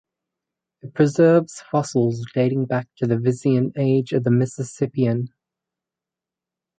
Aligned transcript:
It 0.81 0.95
preserves 0.95 1.61
fossils 1.69 2.25
dating 2.33 2.65
back 2.65 2.87
to 2.97 3.05
the 3.05 3.17
Visean 3.17 3.77
Age 3.77 4.13
of 4.13 4.23
the 4.23 4.31
Mississippian. 4.31 5.27